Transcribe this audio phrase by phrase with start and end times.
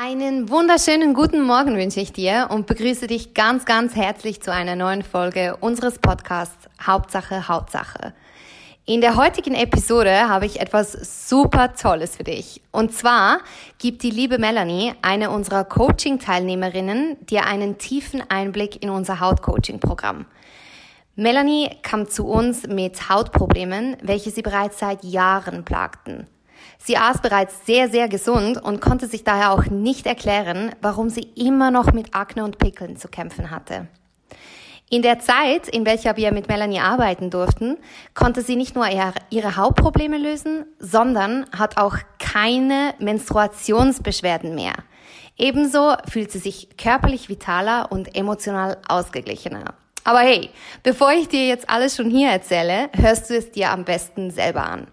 [0.00, 4.76] Einen wunderschönen guten Morgen wünsche ich dir und begrüße dich ganz, ganz herzlich zu einer
[4.76, 8.14] neuen Folge unseres Podcasts Hauptsache, Hauptsache.
[8.84, 12.62] In der heutigen Episode habe ich etwas super Tolles für dich.
[12.70, 13.40] Und zwar
[13.78, 20.26] gibt die liebe Melanie, eine unserer Coaching-Teilnehmerinnen, dir einen tiefen Einblick in unser Hautcoaching-Programm.
[21.16, 26.28] Melanie kam zu uns mit Hautproblemen, welche sie bereits seit Jahren plagten.
[26.78, 31.28] Sie aß bereits sehr, sehr gesund und konnte sich daher auch nicht erklären, warum sie
[31.34, 33.88] immer noch mit Akne und Pickeln zu kämpfen hatte.
[34.90, 37.76] In der Zeit, in welcher wir mit Melanie arbeiten durften,
[38.14, 38.86] konnte sie nicht nur
[39.28, 44.72] ihre Hauptprobleme lösen, sondern hat auch keine Menstruationsbeschwerden mehr.
[45.36, 49.74] Ebenso fühlt sie sich körperlich vitaler und emotional ausgeglichener.
[50.04, 50.48] Aber hey,
[50.82, 54.64] bevor ich dir jetzt alles schon hier erzähle, hörst du es dir am besten selber
[54.64, 54.86] an.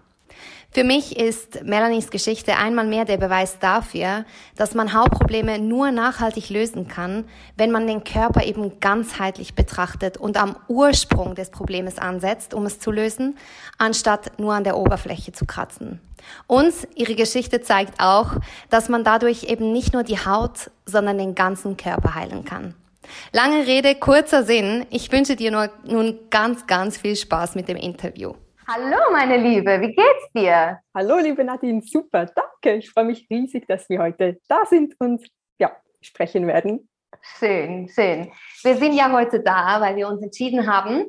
[0.70, 4.24] Für mich ist Melanies Geschichte einmal mehr der Beweis dafür,
[4.56, 7.24] dass man Hautprobleme nur nachhaltig lösen kann,
[7.56, 12.78] wenn man den Körper eben ganzheitlich betrachtet und am Ursprung des Problems ansetzt, um es
[12.78, 13.38] zu lösen,
[13.78, 16.00] anstatt nur an der Oberfläche zu kratzen.
[16.46, 18.32] Und ihre Geschichte zeigt auch,
[18.68, 22.74] dass man dadurch eben nicht nur die Haut, sondern den ganzen Körper heilen kann.
[23.32, 24.84] Lange Rede, kurzer Sinn.
[24.90, 28.34] Ich wünsche dir nur, nun ganz, ganz viel Spaß mit dem Interview.
[28.68, 30.80] Hallo, meine Liebe, wie geht's dir?
[30.92, 32.78] Hallo, liebe Nadine, super, danke.
[32.78, 35.24] Ich freue mich riesig, dass wir heute da sind und
[35.60, 36.88] ja, sprechen werden.
[37.38, 38.32] Schön, schön.
[38.64, 41.04] Wir sind ja heute da, weil wir uns entschieden haben,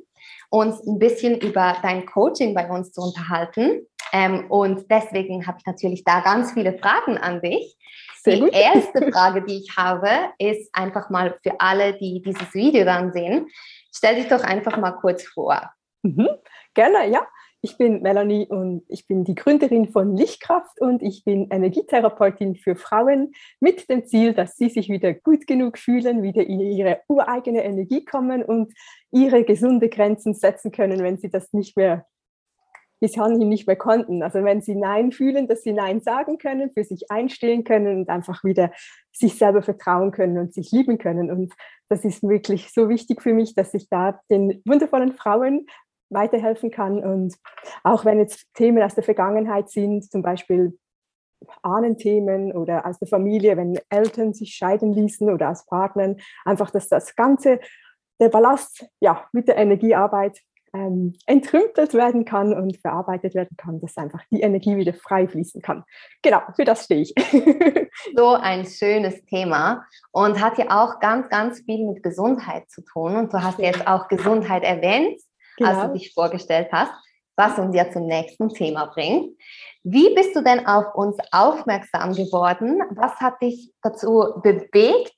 [0.51, 3.87] uns ein bisschen über dein Coaching bei uns zu unterhalten.
[4.13, 7.75] Ähm, und deswegen habe ich natürlich da ganz viele Fragen an dich.
[8.21, 8.53] Sehr die gut.
[8.53, 13.47] erste Frage, die ich habe, ist einfach mal für alle, die dieses Video dann sehen.
[13.91, 15.71] Stell dich doch einfach mal kurz vor.
[16.03, 16.29] Mhm,
[16.75, 17.25] gerne, ja.
[17.67, 22.77] Ich bin Melanie und ich bin die Gründerin von Lichtkraft und ich bin Energietherapeutin für
[22.77, 27.65] Frauen mit dem Ziel, dass sie sich wieder gut genug fühlen, wieder in ihre ureigene
[27.65, 28.73] Energie kommen und
[29.11, 32.05] ihre gesunde Grenzen setzen können, wenn sie das nicht mehr
[33.01, 34.23] bis anhin nicht mehr konnten.
[34.23, 38.09] Also wenn sie Nein fühlen, dass sie Nein sagen können, für sich einstehen können und
[38.09, 38.71] einfach wieder
[39.11, 41.29] sich selber vertrauen können und sich lieben können.
[41.29, 41.53] Und
[41.89, 45.67] das ist wirklich so wichtig für mich, dass ich da den wundervollen Frauen
[46.09, 47.03] weiterhelfen kann.
[47.03, 47.35] Und
[47.83, 50.77] auch wenn jetzt Themen aus der Vergangenheit sind, zum Beispiel
[51.61, 56.89] Ahnenthemen oder aus der Familie, wenn Eltern sich scheiden ließen oder aus Partnern, einfach, dass
[56.89, 57.59] das Ganze,
[58.19, 60.41] der Ballast ja, mit der Energiearbeit
[60.73, 65.61] ähm, entrümpelt werden kann und verarbeitet werden kann, dass einfach die Energie wieder frei fließen
[65.61, 65.83] kann.
[66.21, 67.13] Genau, für das stehe ich.
[68.15, 73.15] so ein schönes Thema und hat ja auch ganz, ganz viel mit Gesundheit zu tun.
[73.15, 75.19] Und du hast jetzt auch Gesundheit erwähnt
[75.57, 75.69] genau.
[75.69, 76.91] als du dich vorgestellt hast,
[77.35, 79.37] was uns ja zum nächsten Thema bringt.
[79.83, 82.81] Wie bist du denn auf uns aufmerksam geworden?
[82.91, 85.15] Was hat dich dazu bewegt,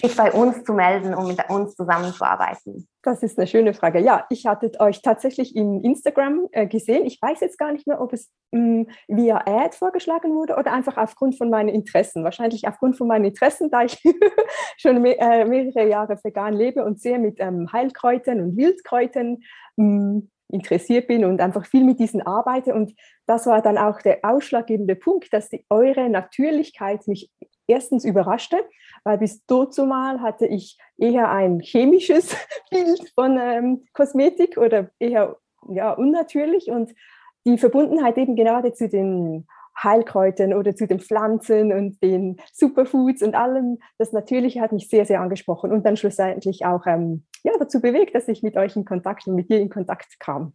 [0.00, 2.88] sich bei uns zu melden, um mit uns zusammenzuarbeiten?
[3.02, 4.00] Das ist eine schöne Frage.
[4.00, 7.06] Ja, ich hatte euch tatsächlich in Instagram äh, gesehen.
[7.06, 10.72] Ich weiß jetzt gar nicht mehr, ob es mh, mm, via Ad vorgeschlagen wurde oder
[10.72, 12.24] einfach aufgrund von meinen Interessen.
[12.24, 14.02] Wahrscheinlich aufgrund von meinen Interessen, da ich
[14.76, 19.38] schon me äh, mehrere Jahre vegan lebe und sehr mit ähm, Heilkräutern und Wildkräutern
[19.76, 22.74] mh, mm, interessiert bin und einfach viel mit diesen arbeite.
[22.74, 22.94] Und
[23.26, 27.30] das war dann auch der ausschlaggebende Punkt, dass die, eure Natürlichkeit mich
[27.66, 28.58] erstens überraschte,
[29.04, 32.36] weil bis dazu mal hatte ich eher ein chemisches
[32.70, 35.36] Bild von ähm, Kosmetik oder eher
[35.68, 36.92] ja, unnatürlich und
[37.44, 39.46] die Verbundenheit eben gerade zu den
[39.82, 45.04] Heilkräutern oder zu den Pflanzen und den Superfoods und allem, das Natürliche hat mich sehr,
[45.04, 48.84] sehr angesprochen und dann schlussendlich auch ähm, ja, dazu bewegt, dass ich mit euch in
[48.84, 50.54] Kontakt und mit dir in Kontakt kam.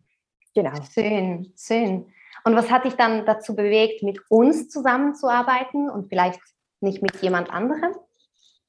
[0.55, 0.71] Genau.
[0.91, 2.07] Schön, schön.
[2.43, 6.41] Und was hat dich dann dazu bewegt, mit uns zusammenzuarbeiten und vielleicht
[6.81, 7.95] nicht mit jemand anderem?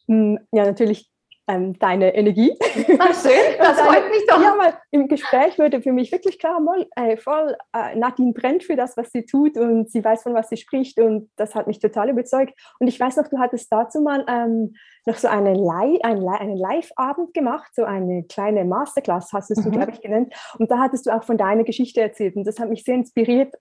[0.06, 1.12] Hm, ja, natürlich
[1.48, 2.56] ähm, deine Energie.
[2.98, 4.40] Ach, schön, das freut mich doch.
[4.40, 8.64] Ja, weil im Gespräch wurde für mich wirklich klar, mal, äh, voll, äh, Nadine brennt
[8.64, 11.66] für das, was sie tut und sie weiß, von was sie spricht und das hat
[11.66, 12.54] mich total überzeugt.
[12.78, 14.74] Und ich weiß noch, du hattest dazu mal ähm,
[15.04, 19.72] noch so eine Li ein, einen Live-Abend gemacht, so eine kleine Masterclass hast du, mhm.
[19.72, 20.32] glaube ich, genannt.
[20.58, 23.54] Und da hattest du auch von deiner Geschichte erzählt und das hat mich sehr inspiriert,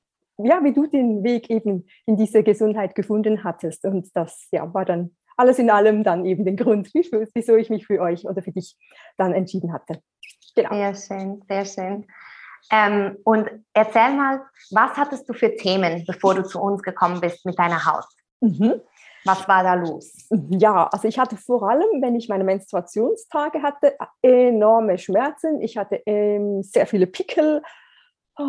[0.45, 3.85] ja, wie du den Weg eben in diese Gesundheit gefunden hattest.
[3.85, 6.91] Und das ja, war dann alles in allem dann eben den Grund,
[7.33, 8.77] wieso ich mich für euch oder für dich
[9.17, 10.01] dann entschieden hatte.
[10.55, 10.69] Genau.
[10.69, 12.05] Sehr schön, sehr schön.
[12.71, 14.41] Ähm, und erzähl mal,
[14.71, 18.05] was hattest du für Themen, bevor du zu uns gekommen bist mit deiner Haut?
[18.39, 18.81] Mhm.
[19.23, 20.27] Was war da los?
[20.49, 25.61] Ja, also ich hatte vor allem, wenn ich meine Menstruationstage hatte, enorme Schmerzen.
[25.61, 27.61] Ich hatte ähm, sehr viele Pickel,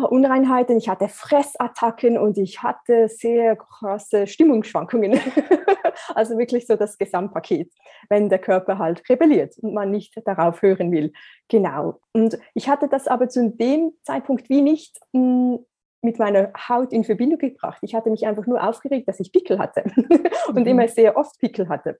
[0.09, 5.19] Unreinheiten, ich hatte Fressattacken und ich hatte sehr große Stimmungsschwankungen.
[6.15, 7.71] also wirklich so das Gesamtpaket,
[8.09, 11.13] wenn der Körper halt rebelliert und man nicht darauf hören will.
[11.49, 11.99] Genau.
[12.13, 15.59] Und ich hatte das aber zu dem Zeitpunkt wie nicht hm,
[16.03, 17.79] mit meiner Haut in Verbindung gebracht.
[17.81, 19.83] Ich hatte mich einfach nur aufgeregt, dass ich Pickel hatte
[20.47, 20.67] und mhm.
[20.67, 21.97] immer sehr oft Pickel hatte.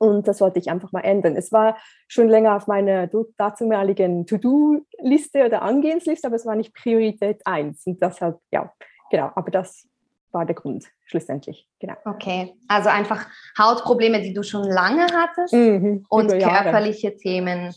[0.00, 1.36] Und das wollte ich einfach mal ändern.
[1.36, 1.76] Es war
[2.08, 3.06] schon länger auf meiner
[3.36, 7.82] dazumaligen To-Do-Liste oder Angehensliste, aber es war nicht Priorität 1.
[7.84, 8.72] Und deshalb, ja,
[9.10, 9.86] genau, aber das
[10.32, 11.68] war der Grund schlussendlich.
[11.80, 11.96] Genau.
[12.06, 13.26] Okay, also einfach
[13.58, 17.74] Hautprobleme, die du schon lange hattest mhm, und körperliche Themen,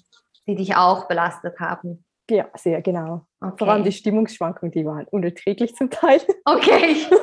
[0.48, 2.06] die dich auch belastet haben.
[2.30, 3.26] Ja, sehr genau.
[3.42, 3.56] Okay.
[3.58, 6.22] Vor allem die Stimmungsschwankungen, die waren unerträglich zum Teil.
[6.46, 6.98] Okay.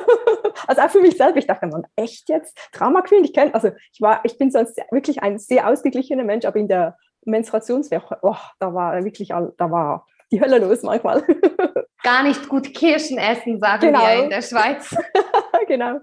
[0.67, 2.57] Also auch für mich selber, ich dachte, man, echt jetzt?
[2.71, 6.45] Drama Queen, ich kenne, also ich war, ich bin sonst wirklich ein sehr ausgeglichener Mensch,
[6.45, 11.23] aber in der Menstruationswoche, oh, da war wirklich, da war die Hölle los manchmal.
[12.03, 14.01] Gar nicht gut Kirschen essen, sagen genau.
[14.01, 14.95] wir in der Schweiz.
[15.67, 15.99] genau.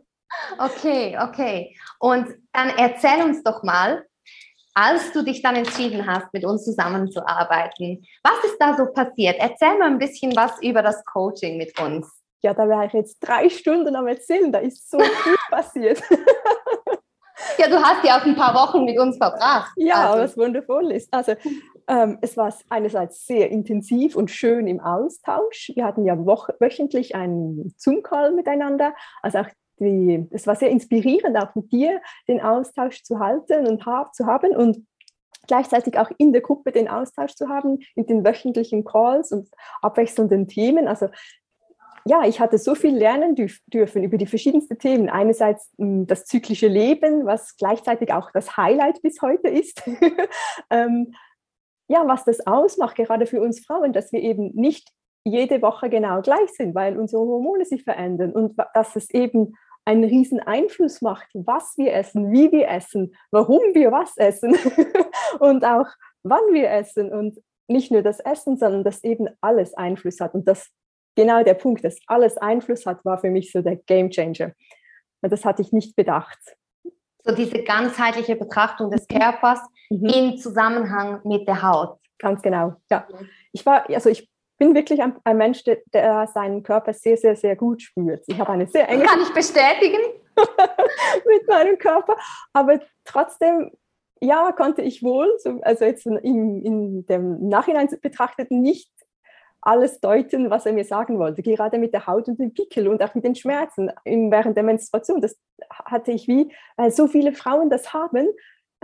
[0.59, 1.77] Okay, okay.
[1.99, 4.05] Und dann erzähl uns doch mal,
[4.79, 9.35] als du dich dann entschieden hast, mit uns zusammenzuarbeiten, was ist da so passiert?
[9.41, 12.09] Erzähl mal ein bisschen was über das Coaching mit uns.
[12.43, 16.01] Ja, da wäre ich jetzt drei Stunden am Erzählen, da ist so viel passiert.
[17.57, 19.73] Ja, du hast ja auch ein paar Wochen mit uns verbracht.
[19.77, 20.23] Ja, also.
[20.23, 21.13] was wundervoll ist.
[21.13, 21.33] Also
[21.89, 25.73] ähm, es war einerseits sehr intensiv und schön im Austausch.
[25.75, 28.95] Wir hatten ja wöchentlich einen Zoom-Call miteinander.
[29.23, 29.49] Also auch
[29.81, 34.27] die, es war sehr inspirierend, auch mit dir den Austausch zu halten und hab, zu
[34.27, 34.87] haben und
[35.47, 39.49] gleichzeitig auch in der Gruppe den Austausch zu haben mit den wöchentlichen Calls und
[39.83, 40.87] abwechselnden Themen.
[40.87, 41.09] Also
[42.05, 43.35] ja, ich hatte so viel lernen
[43.67, 45.11] dürfen über die verschiedensten Themen.
[45.11, 49.83] Einerseits hm, das zyklische Leben, was gleichzeitig auch das Highlight bis heute ist.
[50.71, 51.15] ähm,
[51.89, 54.91] ja, was das ausmacht, gerade für uns Frauen, dass wir eben nicht
[55.25, 59.55] jede Woche genau gleich sind, weil unsere Hormone sich verändern und dass es eben
[59.89, 64.55] einen riesen Einfluss macht, was wir essen, wie wir essen, warum wir was essen
[65.41, 65.87] und auch
[66.23, 67.39] wann wir essen und
[67.69, 70.69] nicht nur das Essen, sondern dass eben alles Einfluss hat und das
[71.17, 74.53] genau der Punkt, dass alles Einfluss hat, war für mich so der Game Changer.
[75.23, 76.39] Und das hatte ich nicht bedacht.
[77.25, 80.07] So diese ganzheitliche Betrachtung des Körpers mhm.
[80.07, 81.99] in Zusammenhang mit der Haut.
[82.19, 83.09] Ganz genau, ja.
[83.53, 87.37] Ich war, also ich bin wirklich ein, ein Mensch, der, der, seinen Körper sehr, sehr,
[87.37, 88.25] sehr gut spürt.
[88.27, 89.05] Ich habe eine sehr enge.
[89.05, 89.99] Kann ich bestätigen?
[91.27, 92.17] mit meinem Körper.
[92.53, 93.71] Aber trotzdem,
[94.21, 95.33] ja, konnte ich wohl,
[95.63, 96.17] also jetzt in,
[96.63, 98.91] in dem Nachhinein betrachtet, nicht
[99.61, 103.03] alles deuten, was er mir sagen wollte, gerade mit der Haut und dem Pickel und
[103.03, 105.21] auch mit den Schmerzen während der Menstruation.
[105.21, 105.37] Das
[105.71, 108.29] hatte ich wie, weil so viele Frauen das haben,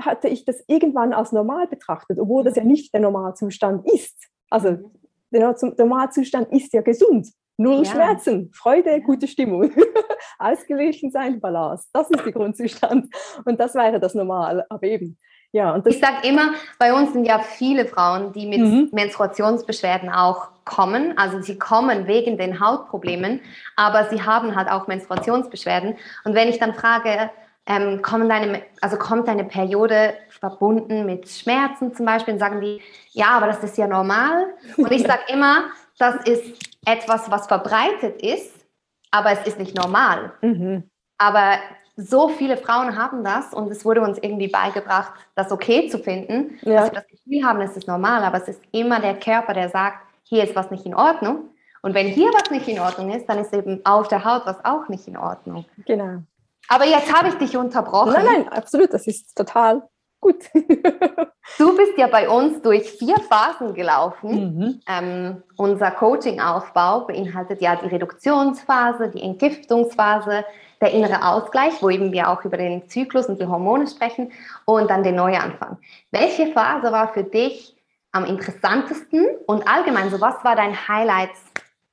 [0.01, 4.17] hatte ich das irgendwann als normal betrachtet, obwohl das ja nicht der Normalzustand ist.
[4.51, 4.91] Also
[5.35, 7.29] der Normalzustand ist ja gesund.
[7.57, 7.93] Null ja.
[7.93, 9.71] Schmerzen, Freude, gute Stimmung,
[10.39, 11.87] ausgeglichen sein, Balance.
[11.93, 13.15] Das ist der Grundzustand.
[13.45, 14.65] Und das wäre das Normal.
[14.69, 15.19] Aber eben,
[15.53, 18.89] ja, und ich sage immer, bei uns sind ja viele Frauen, die mit mhm.
[18.91, 21.17] Menstruationsbeschwerden auch kommen.
[21.17, 23.41] Also sie kommen wegen den Hautproblemen,
[23.77, 25.97] aber sie haben halt auch Menstruationsbeschwerden.
[26.25, 27.31] Und wenn ich dann frage,
[27.67, 32.81] ähm, kommen deine, also kommt deine Periode verbunden mit Schmerzen zum Beispiel, dann sagen die,
[33.13, 34.47] ja, aber das ist ja normal.
[34.77, 35.65] Und ich sage immer,
[35.99, 38.67] das ist etwas, was verbreitet ist,
[39.11, 40.33] aber es ist nicht normal.
[40.43, 40.91] Mhm.
[41.17, 41.59] Aber
[41.97, 46.59] so viele Frauen haben das und es wurde uns irgendwie beigebracht, das okay zu finden,
[46.63, 46.81] ja.
[46.81, 49.69] dass wir das Gefühl haben, es ist normal, aber es ist immer der Körper, der
[49.69, 51.51] sagt, hier ist was nicht in Ordnung.
[51.83, 54.65] Und wenn hier was nicht in Ordnung ist, dann ist eben auf der Haut was
[54.65, 55.67] auch nicht in Ordnung.
[55.87, 56.23] Genau.
[56.69, 58.13] Aber jetzt habe ich dich unterbrochen.
[58.13, 59.83] Nein, nein, absolut, das ist total
[60.25, 60.43] gut.
[61.59, 64.31] du bist ja bei uns durch vier Phasen gelaufen.
[64.31, 64.81] Mhm.
[64.89, 70.45] Ähm, unser Coaching-Aufbau beinhaltet ja die Reduktionsphase, die Entgiftungsphase,
[70.81, 74.33] der innere Ausgleich, wo eben wir auch über den Zyklus und die Hormone sprechen
[74.65, 75.79] und dann den Neuanfang.
[76.11, 77.77] Welche Phase war für dich
[78.13, 81.31] am interessantesten und allgemein so, was war dein Highlight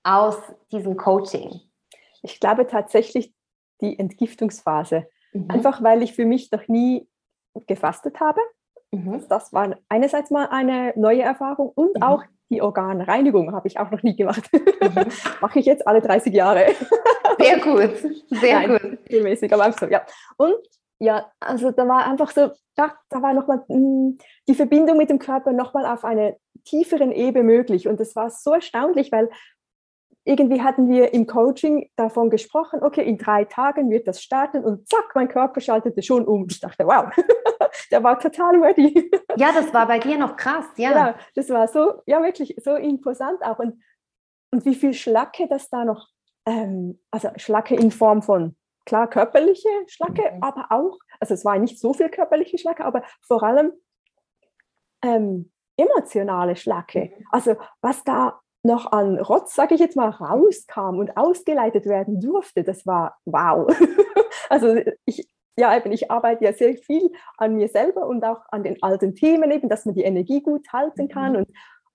[0.04, 0.38] aus
[0.72, 1.62] diesem Coaching?
[2.22, 3.34] Ich glaube tatsächlich
[3.82, 5.08] die Entgiftungsphase.
[5.34, 5.50] Mhm.
[5.50, 7.08] Einfach weil ich für mich noch nie
[7.68, 8.40] gefastet habe.
[8.92, 9.24] Mhm.
[9.30, 12.04] Das war einerseits mal eine neue Erfahrung und mhm.
[12.04, 14.50] auch die Organreinigung habe ich auch noch nie gemacht.
[14.54, 15.06] Mhm.
[15.42, 16.66] Mache ich jetzt alle 30 Jahre.
[17.40, 17.98] Sehr gut,
[18.30, 19.00] sehr Nein, gut.
[19.10, 20.06] Regelmäßig, aber so, ja.
[20.38, 20.56] Und
[21.00, 25.18] ja, also da war einfach so, ja, da war nochmal hm, die Verbindung mit dem
[25.18, 26.36] Körper nochmal auf einer
[26.66, 27.88] tieferen Ebene möglich.
[27.88, 29.30] Und das war so erstaunlich, weil
[30.32, 34.88] irgendwie hatten wir im Coaching davon gesprochen, okay, in drei Tagen wird das starten und
[34.88, 36.48] zack, mein Körper schaltete schon um.
[36.50, 37.12] Ich dachte, wow,
[37.92, 39.12] der war total ready.
[39.36, 40.92] Ja, das war bei dir noch krass, ja.
[40.92, 43.60] Ja, das war so, ja, wirklich so imposant auch.
[43.60, 43.76] Und
[44.52, 46.10] und wie viel Schlacke das da noch,
[46.46, 50.44] ähm, also Schlacke in Form von, klar, körperliche Schlacke, mhm.
[50.44, 53.72] aber auch, also es war nicht so viel körperliche Schlacke, aber vor allem
[55.02, 57.14] ähm, emotionale Schlacke.
[57.18, 57.26] Mhm.
[57.32, 62.64] Also was da noch an Rotz, sage ich jetzt mal, rauskam und ausgeleitet werden durfte,
[62.64, 63.68] das war wow.
[64.50, 64.76] also
[65.06, 65.28] ich,
[65.58, 69.16] ja, eben, ich arbeite ja sehr viel an mir selber und auch an den alten
[69.16, 71.34] Themen eben, dass man die Energie gut halten kann.
[71.34, 71.38] Mhm.
[71.40, 71.48] Und,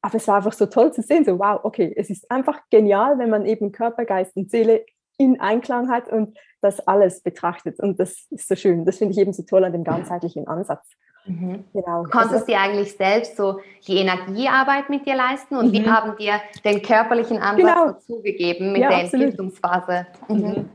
[0.03, 3.19] aber es war einfach so toll zu sehen, so wow, okay, es ist einfach genial,
[3.19, 4.85] wenn man eben Körper, Geist und Seele
[5.19, 7.81] in Einklang hat und das alles betrachtet.
[7.81, 8.85] Und das ist so schön.
[8.85, 10.87] Das finde ich eben so toll an dem ganzheitlichen Ansatz.
[11.27, 11.65] Mhm.
[11.73, 12.05] Genau.
[12.05, 15.73] Konntest also, dir eigentlich selbst so die Energiearbeit mit dir leisten und mhm.
[15.73, 17.87] wir haben dir den körperlichen Ansatz genau.
[17.87, 19.25] dazugegeben mit ja, der absolut.
[19.25, 20.07] Entgiftungsphase.
[20.29, 20.37] Mhm.
[20.37, 20.71] mhm.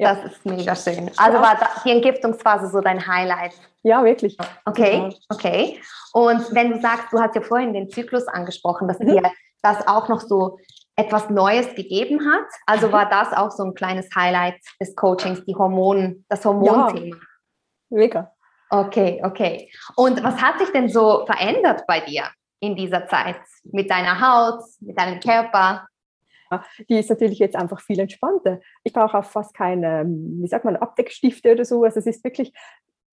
[0.00, 0.14] Ja.
[0.14, 1.10] Das ist mega schön.
[1.16, 3.52] Also war die Entgiftungsphase so dein Highlight?
[3.82, 4.36] Ja, wirklich.
[4.64, 5.14] Okay, genau.
[5.28, 5.80] okay.
[6.12, 9.08] Und wenn du sagst, du hast ja vorhin den Zyklus angesprochen, dass mhm.
[9.08, 9.22] dir
[9.60, 10.58] das auch noch so
[10.98, 12.46] etwas Neues gegeben hat.
[12.66, 12.92] Also mhm.
[12.92, 17.16] war das auch so ein kleines Highlight des Coachings, die Hormon, das Hormonthema.
[17.16, 17.16] Ja,
[17.90, 18.32] mega.
[18.70, 19.70] Okay, okay.
[19.96, 22.24] Und was hat sich denn so verändert bei dir
[22.60, 25.86] in dieser Zeit mit deiner Haut, mit deinem Körper?
[26.88, 28.60] Die ist natürlich jetzt einfach viel entspannter.
[28.82, 31.84] Ich brauche auch fast keine, wie sagt man, Abdeckstifte oder so.
[31.84, 32.52] Also es ist wirklich,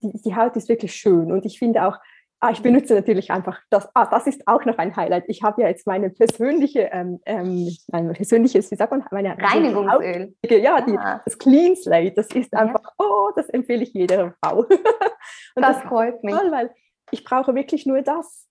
[0.02, 1.30] die, die Haut ist wirklich schön.
[1.32, 1.98] Und ich finde auch,
[2.40, 3.88] Ah, ich benutze natürlich einfach das.
[3.94, 5.24] Ah, das ist auch noch ein Highlight.
[5.28, 10.34] Ich habe ja jetzt meine persönliche, ähm, ähm, mein persönliches, wie sagt man, meine Reinigungsöl.
[10.44, 11.22] Ja, die, ah.
[11.24, 12.12] das Clean Slate.
[12.12, 12.90] Das ist einfach, ja.
[12.98, 14.58] oh, das empfehle ich jeder Frau.
[14.68, 16.34] Und das, das freut mich.
[16.34, 16.74] Toll, weil
[17.10, 18.46] ich brauche wirklich nur das.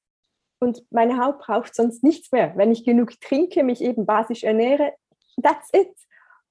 [0.59, 2.53] Und meine Haut braucht sonst nichts mehr.
[2.55, 4.93] Wenn ich genug trinke, mich eben basisch ernähre,
[5.43, 5.93] that's it.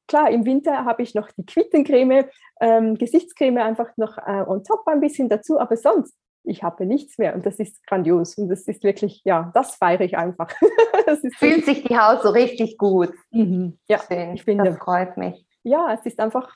[0.07, 2.27] Klar, im Winter habe ich noch die Quittencreme,
[2.61, 6.15] ähm, Gesichtscreme einfach noch äh, on top ein bisschen dazu, aber sonst
[6.45, 10.03] ich habe nichts mehr und das ist grandios und das ist wirklich, ja, das feiere
[10.03, 10.51] ich einfach.
[11.39, 13.13] Fühlt sich die Haut so richtig gut.
[13.31, 13.79] Mhm.
[13.89, 14.35] Ja, Schön.
[14.35, 15.47] ich finde, das freut mich.
[15.63, 16.55] Ja, es ist einfach,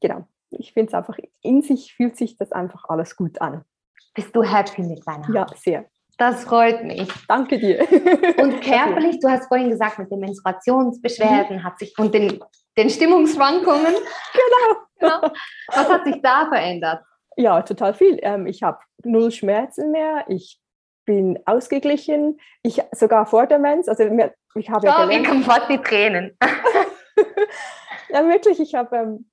[0.00, 3.64] genau, ich finde es einfach, in sich fühlt sich das einfach alles gut an.
[4.14, 5.34] Bist du happy mit deiner Haut?
[5.34, 5.84] Ja, sehr.
[6.16, 7.08] Das freut mich.
[7.28, 7.80] Danke dir.
[8.42, 11.64] Und körperlich, du hast vorhin gesagt, mit den Menstruationsbeschwerden mhm.
[11.64, 12.40] hat sich und den,
[12.76, 13.94] den Stimmungsschwankungen.
[13.94, 14.80] Genau.
[14.98, 15.32] genau.
[15.68, 17.04] Was hat sich da verändert?
[17.38, 18.18] Ja, total viel.
[18.22, 20.24] Ähm, ich habe null Schmerzen mehr.
[20.26, 20.60] Ich
[21.04, 22.40] bin ausgeglichen.
[22.62, 23.88] Ich sogar vor der Mens.
[23.88, 24.02] Also
[24.56, 26.36] ich habe oh, ja gelernt, kommen fast die Tränen.
[28.10, 28.58] ja, wirklich.
[28.58, 29.30] Ich habe ähm,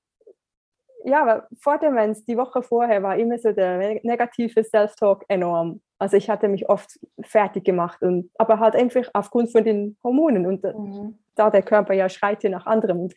[1.04, 5.80] ja vor der Mens, die Woche vorher, war immer so der negative Self-Talk enorm.
[5.98, 10.46] Also ich hatte mich oft fertig gemacht und aber halt einfach aufgrund von den Hormonen
[10.46, 11.18] und mhm.
[11.34, 13.00] da der Körper ja schreit hier nach anderem.
[13.00, 13.14] Und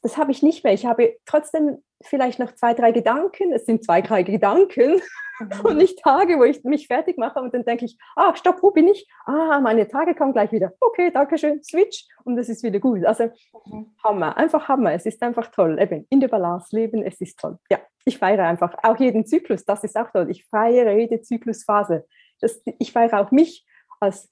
[0.00, 0.72] das habe ich nicht mehr.
[0.72, 3.52] Ich habe trotzdem vielleicht noch zwei, drei Gedanken.
[3.52, 5.00] Es sind zwei, drei Gedanken
[5.40, 5.60] mhm.
[5.62, 8.70] und nicht Tage, wo ich mich fertig mache und dann denke ich, ah, stopp, wo
[8.70, 9.08] bin ich?
[9.26, 10.72] Ah, meine Tage kommen gleich wieder.
[10.80, 13.04] Okay, danke schön, switch und es ist wieder gut.
[13.04, 13.30] Also
[13.66, 13.94] mhm.
[14.04, 14.92] Hammer, einfach Hammer.
[14.92, 15.80] Es ist einfach toll.
[15.80, 17.58] Eben in der Balance leben, es ist toll.
[17.70, 20.30] Ja, ich feiere einfach auch jeden Zyklus, das ist auch toll.
[20.30, 22.06] Ich feiere jede Zyklusphase.
[22.40, 23.64] Das, ich feiere auch mich
[24.00, 24.30] als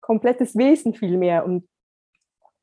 [0.00, 1.68] komplettes Wesen viel mehr und,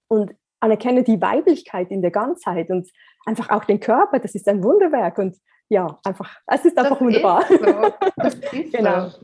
[0.08, 2.90] und anerkenne die Weiblichkeit in der Ganzheit und
[3.28, 5.36] einfach auch den Körper, das ist ein Wunderwerk und
[5.70, 7.42] ja, einfach, es ist einfach das wunderbar.
[7.52, 7.94] Ist so.
[8.16, 9.10] Das ist genau.
[9.10, 9.18] So.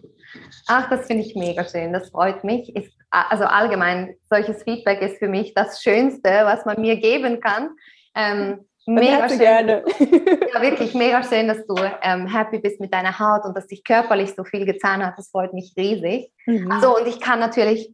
[0.68, 2.76] Ach, das finde ich mega schön, das freut mich.
[2.76, 7.70] Ist, also allgemein, solches Feedback ist für mich das Schönste, was man mir geben kann.
[8.16, 9.40] Ähm, mega schön.
[9.40, 9.86] Gerne.
[10.54, 13.84] Ja, wirklich mega schön, dass du ähm, happy bist mit deiner Haut und dass sich
[13.84, 15.18] körperlich so viel getan hat.
[15.18, 16.32] Das freut mich riesig.
[16.46, 16.72] Mhm.
[16.80, 17.92] So, und ich kann natürlich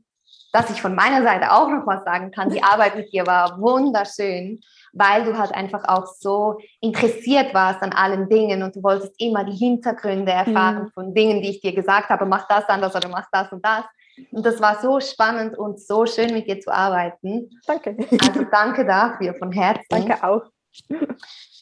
[0.52, 2.50] dass ich von meiner Seite auch noch was sagen kann.
[2.50, 4.60] Die Arbeit mit dir war wunderschön,
[4.94, 9.44] weil du halt einfach auch so interessiert warst an allen Dingen und du wolltest immer
[9.44, 10.92] die Hintergründe erfahren mhm.
[10.92, 13.86] von Dingen, die ich dir gesagt habe, mach das anders oder mach das und das.
[14.32, 17.50] Und das war so spannend und so schön mit dir zu arbeiten.
[17.66, 17.96] Danke.
[18.12, 19.86] Also danke dafür von Herzen.
[19.90, 20.44] Danke auch.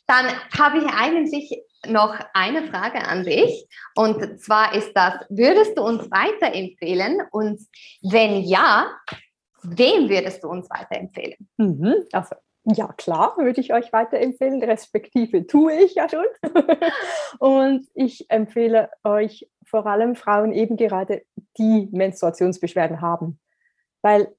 [0.08, 3.68] Dann habe ich eigentlich noch eine Frage an dich.
[3.96, 7.22] Und zwar ist das, würdest du uns weiterempfehlen?
[7.32, 7.60] Und
[8.02, 8.88] wenn ja,
[9.64, 11.48] wem würdest du uns weiterempfehlen?
[11.58, 12.36] Mhm, also
[12.76, 16.26] ja, klar, würde ich euch weiterempfehlen, respektive tue ich ja schon.
[17.40, 21.24] und ich empfehle euch vor allem Frauen eben gerade,
[21.58, 23.40] die Menstruationsbeschwerden haben.
[24.02, 24.36] Weil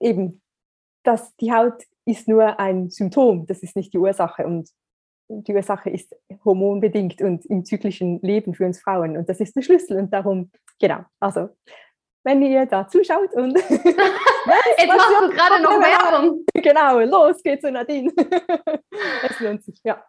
[0.00, 0.42] eben
[1.02, 4.46] das, die Haut ist nur ein Symptom, das ist nicht die Ursache.
[4.46, 4.70] Und
[5.28, 9.16] die Ursache ist hormonbedingt und im zyklischen Leben für uns Frauen.
[9.16, 9.98] Und das ist der Schlüssel.
[9.98, 11.48] Und darum, genau, also
[12.28, 16.44] wenn ihr da zuschaut und jetzt machst du gerade noch Werbung.
[16.52, 18.12] Genau, los geht's zu Nadine.
[19.22, 20.04] es lohnt sich, ja.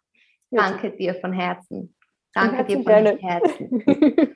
[0.52, 1.96] Danke dir von Herzen.
[2.34, 3.18] Danke dir von gerne.
[3.22, 4.36] Herzen.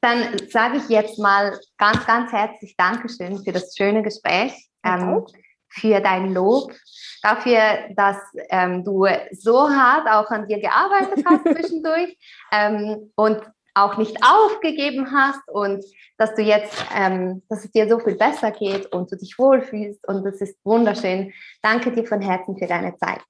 [0.00, 4.52] Dann sage ich jetzt mal ganz, ganz herzlich Dankeschön für das schöne Gespräch.
[4.84, 5.26] Ähm,
[5.68, 6.72] für dein Lob,
[7.22, 8.18] dafür, dass
[8.50, 12.16] ähm, du so hart auch an dir gearbeitet hast zwischendurch
[12.52, 13.40] ähm, und
[13.74, 15.84] auch nicht aufgegeben hast und
[16.18, 20.06] dass du jetzt, ähm, dass es dir so viel besser geht und du dich wohlfühlst
[20.06, 21.32] und das ist wunderschön.
[21.62, 23.20] Danke dir von Herzen für deine Zeit.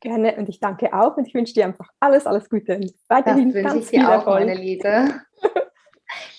[0.00, 3.52] Gerne und ich danke auch und ich wünsche dir einfach alles, alles Gute und weiterhin
[3.52, 4.46] das ganz ich dir viel auch, Erfolg.
[4.46, 5.20] meine Liebe.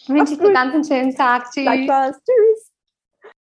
[0.02, 1.52] Ich wünsche dir ganz einen schönen Tag.
[1.52, 1.64] Tschüss.
[1.64, 2.69] Tschüss.